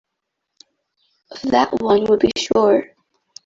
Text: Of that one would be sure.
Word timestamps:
Of 1.29 1.43
that 1.51 1.79
one 1.79 2.05
would 2.05 2.21
be 2.21 2.31
sure. 2.35 2.85